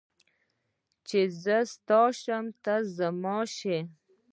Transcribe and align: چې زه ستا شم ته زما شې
چې 1.07 1.19
زه 1.43 1.57
ستا 1.73 2.01
شم 2.21 2.45
ته 2.63 2.75
زما 2.97 3.37
شې 3.57 3.79